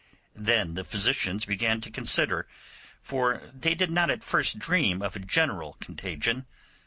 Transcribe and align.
Then 0.35 0.73
the 0.73 0.83
physicians 0.83 1.45
began 1.45 1.79
to 1.81 1.91
consider, 1.91 2.47
for 3.03 3.43
they 3.53 3.75
did 3.75 3.91
not 3.91 4.09
at 4.09 4.23
first 4.23 4.57
dream 4.57 4.99
of 5.03 5.15
a 5.15 5.19
general 5.19 5.77
contagion. 5.79 6.47